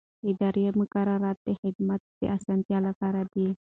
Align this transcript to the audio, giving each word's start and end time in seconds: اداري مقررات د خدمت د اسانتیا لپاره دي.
اداري 0.29 0.63
مقررات 0.81 1.37
د 1.45 1.49
خدمت 1.61 2.01
د 2.19 2.21
اسانتیا 2.37 2.77
لپاره 2.87 3.21
دي. 3.33 3.47